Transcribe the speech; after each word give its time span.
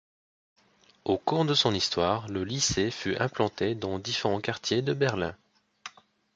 Au 1.05 1.19
cours 1.19 1.45
de 1.45 1.53
son 1.53 1.75
histoire, 1.75 2.27
le 2.27 2.43
lycée 2.43 2.89
fut 2.89 3.15
implanté 3.21 3.75
dans 3.75 3.99
différents 3.99 4.41
quartiers 4.41 4.81
de 4.81 4.95
Berlin. 4.95 5.35